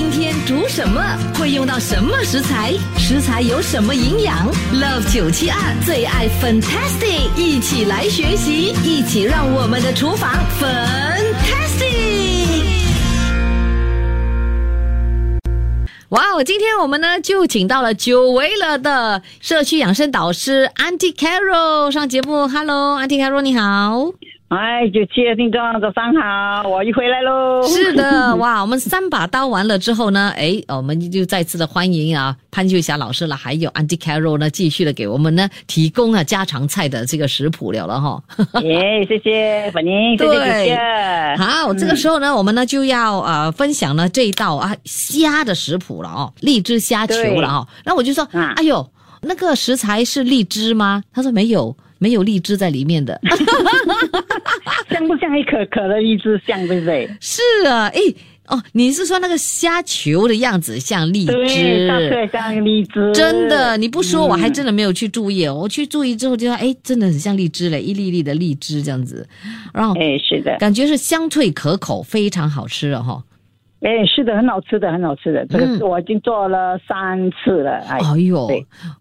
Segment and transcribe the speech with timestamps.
[0.00, 0.98] 今天煮什么？
[1.38, 2.72] 会用到什么食材？
[2.96, 11.90] 食材有什么营养？Love 九七二最爱 Fantastic，一起来学习，一起让我们的厨房 Fantastic。
[16.08, 16.42] 哇哦！
[16.42, 22.48] 今天我们呢就请到了久违了的社区养生导师 Auntie Carol 上节目。
[22.48, 24.12] Hello，Auntie Carol，你好。
[24.50, 27.62] 哎，九七的听众早上好，我又回来喽。
[27.68, 38.20] 是的， 哇，我们三把刀完了之后呢，哎，我们就再次的欢迎啊潘秀霞老师了，还有 Auntie Carol 呢，继续的给我们呢提供啊家常菜的这个食谱了了哈。
[38.62, 40.76] 耶，谢谢粉英，谢谢谢谢。
[41.36, 47.68] 好，这个时候呢，我们呢就要呃分享呢这一道啊虾的食谱了哦，荔枝虾球了哦。
[47.84, 48.26] 那我就说，
[48.56, 48.84] 哎呦，
[49.22, 51.04] 那个食材是荔枝吗？
[51.12, 51.76] 他说没有。
[52.00, 53.20] 没有荔枝在里面的，
[54.90, 56.40] 像不像一颗颗的荔枝？
[56.46, 57.08] 像对不对？
[57.20, 58.00] 是啊，哎
[58.48, 61.86] 哦，你是说那个虾球的样子像荔枝？
[62.08, 63.12] 对，像荔枝。
[63.14, 65.46] 真的，你不说我还真的没有去注意。
[65.46, 69.28] 我去注意之后就说，哎，真的很像荔枝嘞，一粒粒的荔枝这样子。
[69.72, 73.22] 然后，哎，是的，感觉是香脆可口，非常好吃了哈。
[73.80, 75.46] 哎，是的，很好吃的，很好吃的。
[75.46, 77.72] 这个我已经做了三次了。
[77.88, 78.48] 哎呦，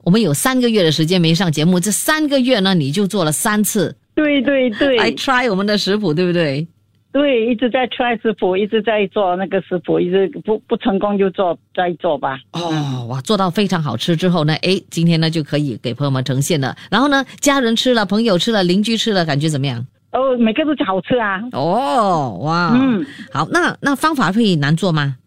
[0.04, 3.96] 我们有三个月的时间没上节目，这三个月呢，你就做了三次。
[4.16, 6.68] 对对对，来 try 我们的食谱，对不对？
[7.12, 12.40] 对，一直在 try 食谱，一直在做那个食谱，一直不不成功就做再做吧。
[12.54, 16.76] 哦，哇，做到非常好吃之后呢，哎，今天呢就可以给朋友们呈现了。
[16.92, 19.86] 然后呢，家人吃了，朋友吃了，邻居吃了，感觉怎么样？
[20.12, 21.42] 哦，每个都是好吃啊！
[21.52, 25.18] 哦，哇，嗯，好，那那方法会难做吗？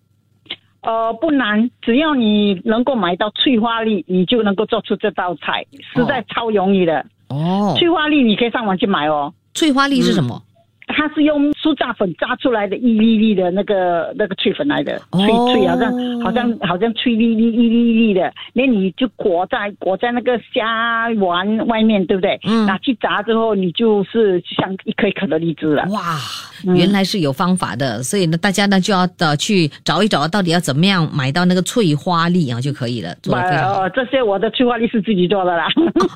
[0.82, 7.06] 呃，不难，只要你能够买到翠花粒，你就能够做出这道菜，实在超容易的。
[7.28, 9.32] 哦，翠花粒你可以上网去买哦。
[9.54, 10.42] 翠花粒是什么？
[10.94, 22.38] 它是用苏榨粉榨出来的一粒粒的那个那个脆粉来的，脆脆好像好像好像脆粒粒一粒粒的，那你就裹在裹在那个虾丸外面，对不对？
[22.44, 22.66] 嗯。
[22.66, 25.84] 拿去炸之后，你就是像一颗一颗的荔枝了。
[25.90, 26.16] 哇，
[26.74, 33.14] 原来是有方法的，所以呢，大家呢就要的去找一找，到底要怎么样买到那个脆花粒啊就可以了。
[33.26, 35.66] 买哦，这些我的脆花粒是自己做的啦。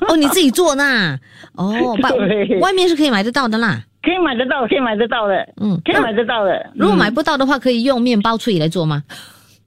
[0.07, 1.17] 哦，你自己做呢？
[1.55, 1.95] 哦，
[2.61, 3.83] 外面是可以买得到的啦。
[4.07, 6.71] 可以买得到，可以买得到的，嗯，可以买得到的。
[6.73, 9.03] 如果买不到的话，可以用面包脆来做吗？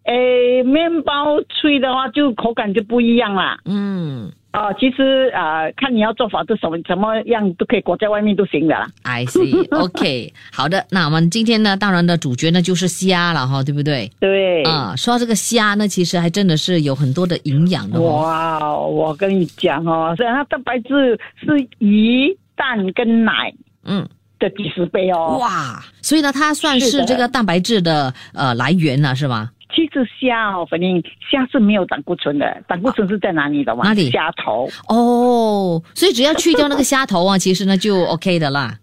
[0.05, 3.59] 诶，面包脆的话，就口感就不一样啦。
[3.67, 8.89] 嗯，哦，其实啊，看你要做法，都什么怎么样都可以裹在外面都行的啦。
[9.03, 10.87] I see，OK， 好的。
[10.91, 14.11] 那我们今天呢，当然的主角呢就是虾了哈，对不对？
[14.19, 14.63] 对。
[14.63, 18.01] 啊，说到这个虾呢，其实还真的是有很多的营养的。
[18.01, 23.53] 哇，我跟你讲哦，虽然它蛋白质是鱼、蛋跟奶。
[23.85, 24.09] 嗯。
[24.41, 25.39] 的几十倍哦！
[25.39, 29.51] 哇，所以呢，它算是这个蛋白质的呃来源了，是吗？
[29.73, 33.85] 其实虾哦，反正虾是没有胆固醇的，胆固醇是在哪里的嘛？
[33.85, 34.11] 哪里？
[34.11, 38.77] 虾头哦，所以只要去掉那个虾头啊，其实呢就 OK 的啦。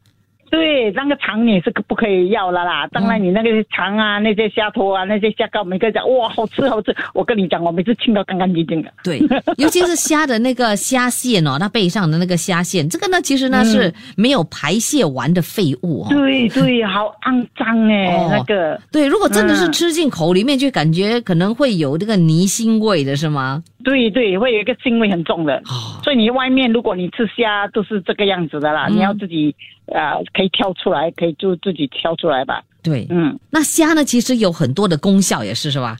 [0.50, 2.88] 对，那个肠你是不可以要了啦。
[2.92, 6.96] 当然，你那个肠啊，那些虾头啊，那些虾膏，每个讲哇，好吃好吃。
[7.14, 8.92] 我跟你讲，我每次清到干干净净的。
[9.04, 9.22] 对，
[9.58, 16.08] 尤其是虾的那个虾线哦，它背上的那个虾线，这个呢，其实呢是没有排泄完的废物哦。
[16.10, 18.80] 对对，好肮脏哎，那个。
[18.92, 23.64] 对，如果真的是吃进口里面，就感觉可能会有这个泥腥味的是吗？
[23.88, 25.62] 对对，会有一个腥味很重的。
[26.04, 29.56] 所以你外面如果你吃虾都是这个样子的啦，你要自己。
[29.88, 32.62] 啊，可以挑出来，可以就自己挑出来吧。
[32.84, 35.96] 对，嗯，那虾呢，其实有很多的功效，也是是吧？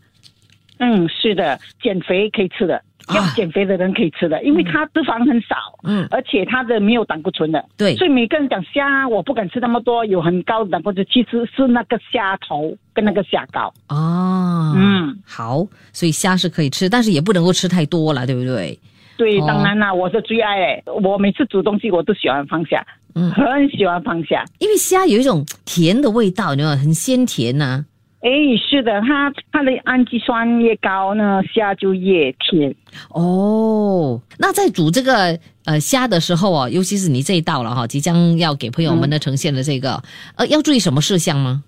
[0.80, 7.64] 嗯，是的，减肥可以吃的，要减肥的人可以吃的，因为它脂肪很少，嗯，而且它的没有胆固醇的。
[7.78, 13.74] 对，所以每个人讲虾，我不敢吃那么多，有很高的胆固醇，其实是那个虾头跟那个虾膏。
[13.90, 18.80] 哦，嗯，好，所以虾是可以吃，但是也不能够吃太多了，对不对？
[19.18, 22.86] 对，当然啦，我是最爱，我每次煮东西我都喜欢放虾。
[23.34, 27.84] 很喜欢放虾，因为虾有一种甜的味道，你知道很鲜甜呐。
[28.22, 32.74] 哎，是的，它它的氨基酸越高呢，虾就越甜。
[33.12, 40.02] 哦，那在煮这个呃虾的时候啊，尤其是你这一道了哈，即将要给朋友们的呈现的这个，
[40.36, 41.64] 呃，要注意什么事项吗？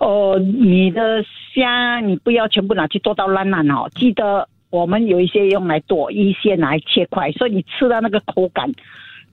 [0.00, 1.22] 哦，你的
[1.54, 8.72] 虾你不要全部拿去剁到烂烂哦，记得我们有一些用来剁，一些拿来切块，所以你吃到那个口感。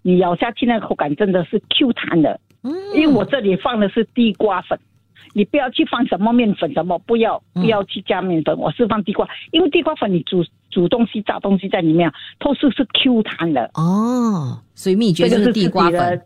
[0.01, 4.79] 你咬下去那个口感真的是 Q 弹的，嗯，因为我这里放的是地瓜粉，
[5.33, 16.21] 你不要去放什么面粉什么，不要不要去加面粉，我是放地瓜，因为地瓜粉你煮煮东西炸东西在里面，都是是 Q 弹的哦，所以秘诀就是地瓜粉。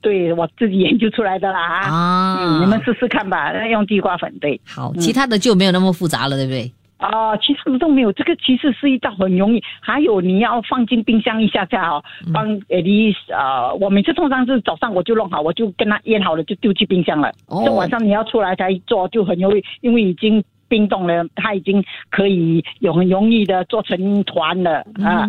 [0.00, 4.60] 对我自己研究出来的啦啊，嗯，你们试试看吧，用地瓜粉对。
[4.66, 6.70] 好，其他的就没有那么复杂了，对不对？
[7.10, 9.62] 哦，其实都没有，这个其实是一道很容易。
[9.80, 12.02] 还有你要放进冰箱一下下哦，
[12.32, 17.30] 帮诶你呃，我每次通常是早上我就弄好，我就跟他腌好了就丢去冰箱了。
[17.48, 17.62] 哦。
[17.64, 25.28] 这晚上你要出来才做就很容易，因为已经冰冻了，它已经可以有很容易的做成团了啊。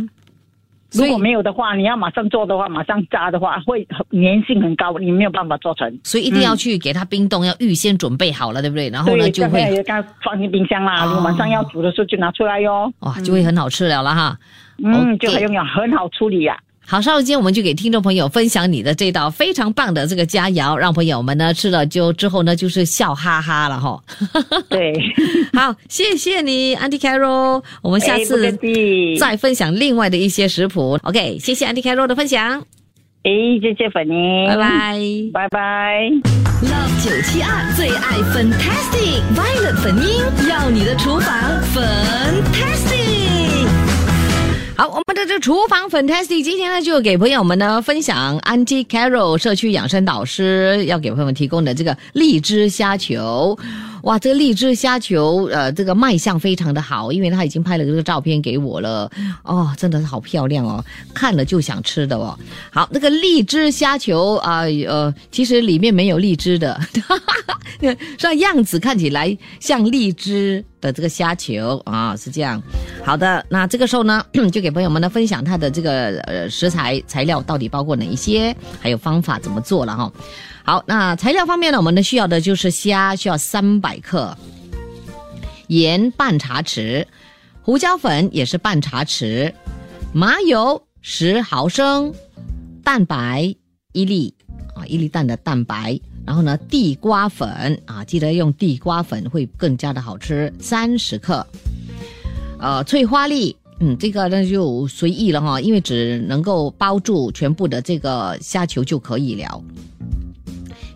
[0.95, 5.99] 如果没有的话，你要马上做的话，马上炸的话，会粘性很高，你没有办法做成。
[6.03, 8.89] 所以一定要去给它冰冻，要预先准备好了，对不对？
[8.89, 11.05] 然后呢，就会刚放进冰箱啦。
[11.05, 12.91] 你晚上要煮的时候就拿出来哟。
[12.99, 14.37] 哇，就会很好吃了了哈。
[14.83, 16.57] 嗯，就很用很好处理呀。
[16.87, 23.99] 好，稍后间我们就给听众朋友分享你的这道非常棒的这个佳肴，让朋友们呢吃了就之后呢就是笑哈哈了哈。
[24.69, 24.93] 对，
[25.53, 28.55] 好，谢谢你，Andy Carol，我们下次
[29.19, 30.99] 再分享另外的一些食谱。
[31.03, 32.63] OK，谢谢 Andy Carol 的分享。
[33.23, 34.99] 哎，谢谢粉妮，拜拜，
[35.33, 36.11] 拜拜。
[36.61, 41.35] Love 九七二最爱 Fantastic Violet 粉音，要你的厨房
[41.73, 43.14] Fantastic。
[44.77, 53.57] 好，我们的这厨房 fantastic，今天呢就给朋友们呢分享 a n t i Carol 社区养生导师要给朋友们提供的这个荔枝虾球。
[54.05, 59.09] 哇，这个荔枝虾球，呃，这个卖相非常的好，因为他已经拍了这个照片给我了。
[59.43, 62.37] 哦，真的是好漂亮哦，看了就想吃的哦。
[62.71, 66.79] 好，那个荔枝虾球啊，呃，其实里面没有荔枝的，
[68.19, 72.61] 像样子看起来像荔枝的这个虾球啊，是这样。
[73.03, 74.23] 好的，那这个时候呢，
[74.53, 80.11] 就给朋友们呢分享它的这个呃食材材料到底包括哪一些，还有方法怎么做了哈。
[80.65, 84.35] 好，那材料方面呢，我们呢需要的就是虾，需要三百克，
[85.67, 87.05] 盐半茶匙，
[87.61, 89.53] 胡椒粉也是半茶匙，
[90.11, 92.11] 麻油十毫升，
[92.83, 93.55] 蛋白
[93.93, 94.33] 一粒。
[94.73, 97.79] 啊，一粒蛋的蛋白，然后呢，地瓜粉。
[97.85, 101.45] 啊，记得用地瓜粉会更加的好吃，三十克，
[102.59, 109.63] 呃，翠花粒，嗯，这个那就随意了哈，因为只能够包住全部的这个虾球就可以了。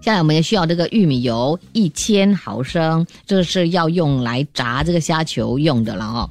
[0.02, 6.30] 现在我们也需要这个玉米油一千毫升，这是要用来炸这个虾球用的了哦。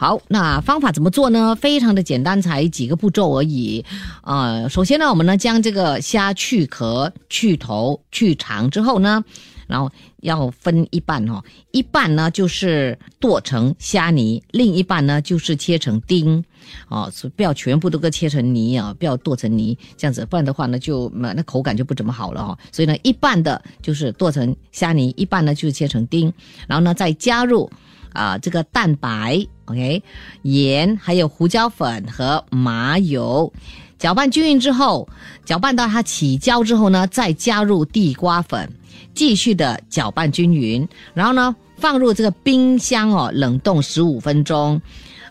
[0.00, 1.56] 好，那方法怎么做呢？
[1.56, 3.84] 非常的简单，才几个步骤而已。
[4.20, 9.24] 啊，首先呢，我们呢将这个虾去壳、去头、去肠之后呢。
[9.66, 9.90] 然后
[10.22, 16.42] 要分一半哈，一半呢就是剁成虾泥，另一半呢就是切成丁，
[16.88, 22.58] 哦，不要全部都给切成泥啊，不要剁成泥，这样子，不然的话呢就那那口感就不怎么好了哈。
[22.72, 26.32] 所以呢，一半的就是剁成虾泥，一半呢就是切成丁，
[26.66, 27.70] 然后呢再加入
[28.12, 30.02] 啊这个蛋白，OK，
[30.42, 33.52] 盐，还有胡椒粉和麻油，
[33.98, 35.08] 搅拌均匀之后，
[35.44, 38.70] 搅拌到它起胶之后呢，再加入地瓜粉。
[39.14, 44.80] 继续的搅拌均匀，然后呢，放入这个冰箱哦，冷冻十五分钟，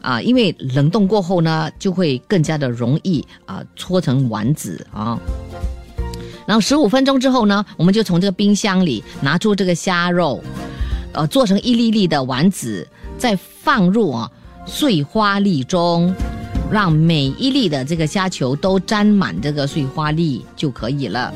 [0.01, 5.17] 啊，因为冷冻过后呢，就会更加的容易啊搓成丸子啊。
[6.45, 10.43] 然后十五分钟之后呢，我们就从这个冰箱里拿出这个虾肉，
[11.17, 12.87] 呃，做成一粒粒的丸子，
[13.17, 14.31] 再放入啊
[14.67, 16.13] 碎花粒中，
[16.71, 21.33] 让每一粒的这个虾球都沾满这个碎花粒就可以了。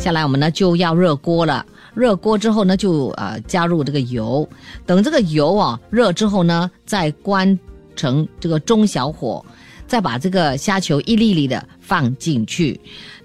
[0.00, 1.64] 下来我们呢就要热锅了，
[1.94, 4.48] 热锅之后呢就呃加入这个油，
[4.84, 7.56] 等这个油啊热之后呢再关
[7.94, 9.44] 成这个中小火，
[9.86, 12.80] 再把这个虾球一粒粒的放进去，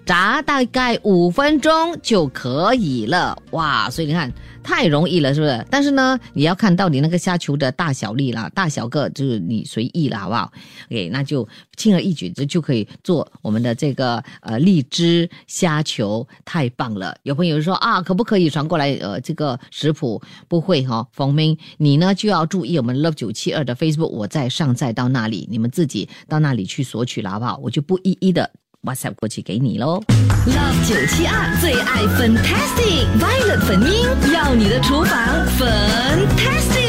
[0.06, 3.38] 炸大概五分钟就可以了。
[3.52, 4.32] 哇，所以你看。
[4.68, 5.64] 太容易了，是不是？
[5.70, 10.52] 但是呢，你要看到你那个虾球的大小粒啦，大小个就是你随意了，好不好
[10.90, 11.48] ？OK，那就
[11.78, 17.16] 轻而易举，这就可以做我们的这个呃荔枝虾球，太棒了！
[17.22, 18.92] 有朋友说啊，可不可以传过来？
[18.96, 27.60] 呃，这个食谱不会哈，冯明，你呢就要注意我们 Love 九七二的 Facebook，我再上载到那里，你们自己到那里去索取了，好不好？
[27.62, 28.50] 我就不一一的。
[28.86, 30.02] WhatsApp 过去给你喽。
[30.48, 35.18] Love 九七二最爱 Fantastic Violet 粉音，要你的厨房
[35.58, 36.85] Fantastic。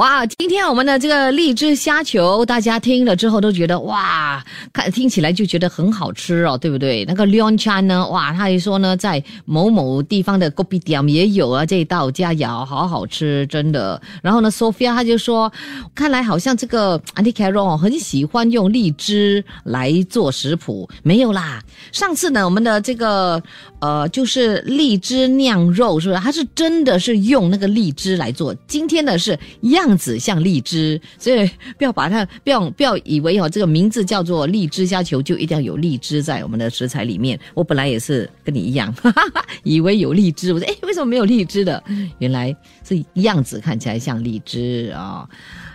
[0.00, 4.42] 哇，今天我们的这个荔枝虾球，大家听了之后都觉得哇，
[4.72, 7.04] 看听起来就觉得很好吃哦，对不对？
[7.04, 14.00] 那个 Leon Chan 呢，哇，他还说呢，在某某地方的 g o b i d i a m 也有啊，这一道佳肴好好吃，真的。
[14.22, 15.52] 然后呢， Sophia 他就说，
[15.94, 21.62] 看来好像这个 anti caron 很喜欢用荔枝来做食谱，没有啦。
[21.92, 23.42] 上次呢，我们的这个
[23.80, 26.20] 呃，就是荔枝酿肉，是不是？
[26.20, 28.52] 它是真的是用那个荔枝来做。
[28.66, 29.90] 今天的是样。
[30.00, 31.46] 子像荔枝，所以
[31.76, 37.38] 不要把它不要不要以为哦，这个名字叫做荔枝虾球就一定要有荔枝在我们的食材里面。
[37.52, 41.82] 我本来也是跟你一样， 哈哈以为有荔枝，我说哎，为什么没有荔枝的？
[42.18, 45.28] 原来是样子看起来像荔枝啊。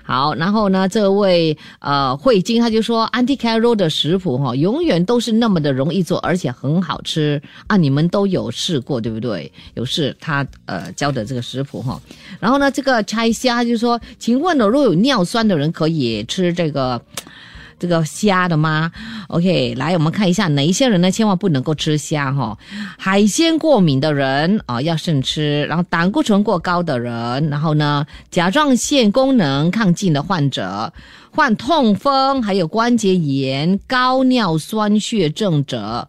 [0.06, 7.76] 好，然后呢，这位呃慧晶他就说，Anti Caro 的食谱哈，永远都是那么的容易做，而且很好吃啊！
[7.76, 9.52] 你们都有试过对不对？
[9.74, 12.00] 有试他呃教的这个食谱哈。
[12.40, 17.02] 然后呢，这个拆虾就说，请问呢，若有尿酸的人可以吃这个？
[17.78, 18.92] 这个虾的吗
[19.28, 21.12] ？OK，来我们看一下哪一些人呢？
[21.12, 22.58] 千万不能够吃虾哈，
[22.98, 30.94] 海鲜过敏的人啊要慎吃，然后胆固醇过高的人，然后呢甲状腺功能亢进的患者，
[31.32, 36.08] 患痛风还有关节炎、高尿酸血症者。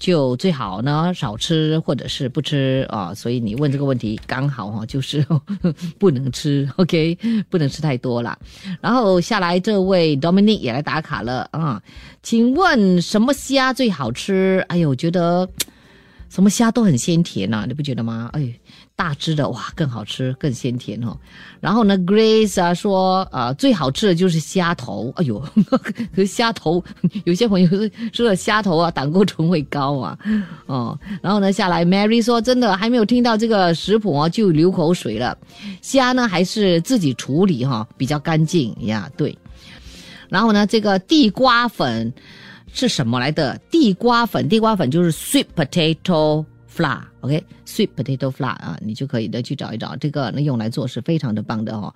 [0.00, 5.24] 就最好呢少吃或者是不吃啊，所以你问这个问题刚好哈，就是
[6.00, 7.16] 不能吃，OK，
[7.48, 8.36] 不能吃太多了。
[8.80, 11.80] 然后下来这位 Dominic 也来打卡了啊，
[12.22, 14.64] 请问什么虾最好吃？
[14.68, 15.48] 哎呦，我觉得
[16.30, 18.30] 什么虾都很鲜甜呐，你不觉得吗？
[18.32, 18.52] 哎。
[19.00, 21.16] 大只的哇，更好吃，更鲜甜哦。
[21.58, 25.10] 然后呢，Grace 啊说，呃，最好吃的就是虾头。
[25.16, 25.42] 哎呦，
[26.14, 26.84] 可是虾头
[27.24, 30.18] 有些朋友说说了虾头啊，胆固醇会高啊。
[30.66, 35.34] 哦，然后呢，下来 Mary 说，真的还没有听到这个食谱啊，就流口水了。
[35.80, 39.10] 虾呢，还是自己处理哈，比较干净呀。
[39.16, 39.34] 对。
[40.28, 42.12] 然后呢，这个地瓜粉
[42.70, 43.58] 是什么来的？
[43.70, 46.44] 地瓜粉，地瓜粉就是 sweet potato。
[46.80, 51.94] 啦，OK，sweet potato flour 啊，你就可以的去找一找这个，那用来做是非常的棒的哦。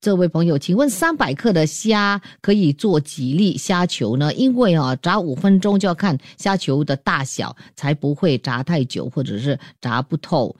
[0.00, 4.32] 这位朋友，请问三百克的虾可以做几粒虾球呢？
[4.32, 10.56] 因为啊，炸五分钟就要看虾球的大小，才不会炸太久或者是炸不透。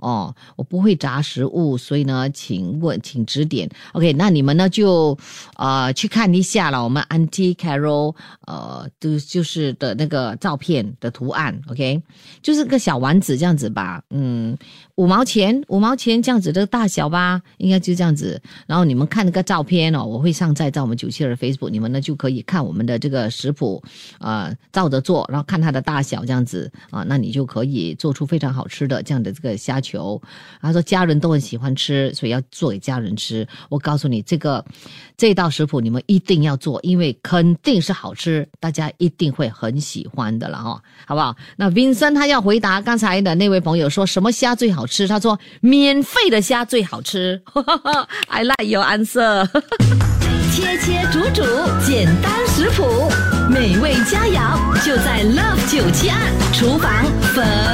[0.00, 3.70] 哦，我不会炸食物，所以呢，请问，请指点。
[3.92, 5.16] OK，那你们呢就，
[5.56, 6.82] 呃，去看一下了。
[6.82, 8.14] 我们 Auntie Carol，
[8.46, 12.02] 呃，就就是的那个照片的图案，OK，
[12.42, 14.56] 就是个小丸子这样子吧，嗯。
[14.96, 18.38] 五毛钱，五毛钱这样子的大小吧，应该就这样子。
[18.66, 23.82] 然后你们看那个照片哦，我会上载在我们九七二 Facebook，你们呢就可以看我们的这个食谱，
[24.18, 30.20] 啊，照着做，然后看它的大小这样子啊，那你就可以做出非常好吃的这样的这个虾球。
[30.60, 33.48] 他说家人都很喜欢吃，所以要做给家人吃。
[33.70, 34.62] 我告诉你，这个
[35.16, 41.34] 这道食谱你们一定要做，因为肯定是好吃，大家一定会很喜欢的了哈，好不好？
[41.56, 44.86] 那 Vincent 他要回答刚才的那位朋友说什么虾最好。
[44.86, 47.40] 吃，他说免费的虾最好吃。
[48.26, 49.48] I like your answer。
[50.52, 51.44] 切切煮煮，
[51.86, 53.08] 简单食谱，
[53.48, 56.18] 美味佳肴就在 Love 九七二
[56.52, 57.69] 厨房粉。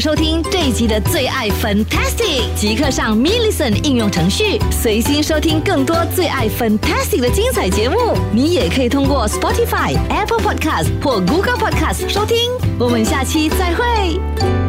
[0.00, 7.96] 收听这一集的最爱 Fantastic，即刻上 m i l l i c e n 应用程序，随心收听更多最爱 Fantastic 的精彩节目。
[8.32, 12.36] 你也可以通过 Spotify、Apple Podcast 或 Google Podcast 收听。
[12.78, 14.61] 我们下期再会。